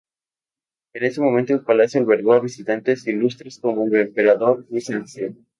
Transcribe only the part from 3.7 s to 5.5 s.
el emperador de Bizancio.